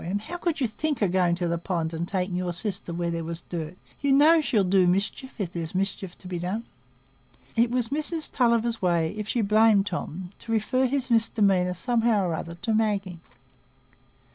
[0.03, 3.11] And how could you think o' going to the pond, and taking your sister where
[3.11, 3.77] there was dirt?
[4.01, 6.63] You know she'll do mischief if there's mischief to be done."
[7.55, 12.33] It was Mrs Tulliver's way, if she blamed Tom, to refer his misdemeanour, somehow or
[12.33, 13.19] other, to Maggie.